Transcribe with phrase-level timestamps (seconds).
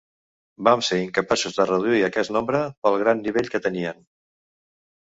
[0.67, 4.07] Vam ser incapaços de reduir aquest nombre, pel gran nivell que tenien.